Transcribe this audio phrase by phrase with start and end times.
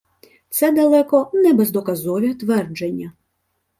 [0.49, 3.11] Це далеко не бездоказові твердження